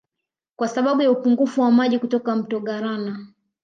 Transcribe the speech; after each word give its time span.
Kwa 0.55 0.67
sababu 0.67 1.01
ya 1.01 1.11
upungufu 1.11 1.61
wa 1.61 1.71
maji 1.71 1.99
kutoka 1.99 2.35
Mto 2.35 2.59
Galana 2.59 3.25